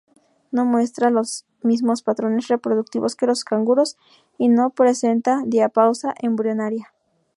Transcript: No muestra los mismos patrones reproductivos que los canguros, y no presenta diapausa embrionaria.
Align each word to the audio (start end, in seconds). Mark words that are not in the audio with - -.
No 0.49 0.65
muestra 0.65 1.11
los 1.11 1.45
mismos 1.61 2.01
patrones 2.01 2.47
reproductivos 2.47 3.15
que 3.15 3.27
los 3.27 3.43
canguros, 3.43 3.97
y 4.39 4.49
no 4.49 4.71
presenta 4.71 5.43
diapausa 5.45 6.15
embrionaria. 6.19 6.91